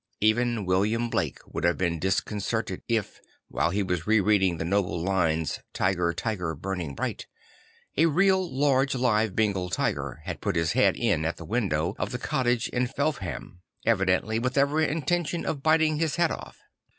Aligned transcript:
Even 0.19 0.65
William 0.65 1.11
Blake 1.11 1.37
would 1.45 1.63
have 1.63 1.77
been 1.77 1.99
disconcerted 1.99 2.81
if, 2.87 3.21
while 3.49 3.69
he 3.69 3.83
was 3.83 4.07
re 4.07 4.19
reading 4.19 4.57
the 4.57 4.65
noble 4.65 4.99
lines 4.99 5.57
II 5.59 5.63
Tiger, 5.73 6.11
tiger, 6.13 6.55
burning 6.55 6.95
bright," 6.95 7.27
a 7.95 8.07
real 8.07 8.51
large 8.51 8.95
live 8.95 9.35
Bengal 9.35 9.69
tiger 9.69 10.21
had 10.23 10.41
put 10.41 10.55
his 10.55 10.71
head 10.71 10.95
in 10.95 11.23
at 11.23 11.37
the 11.37 11.45
window 11.45 11.93
of 11.99 12.09
the 12.11 12.17
cottage 12.17 12.67
in 12.69 12.87
Felpham, 12.87 13.61
evidently 13.85 14.39
with 14.39 14.57
every 14.57 14.87
intention 14.89 15.45
of 15.45 15.61
biting 15.61 15.97
his 15.97 16.15
head 16.15 16.31
off. 16.31 16.57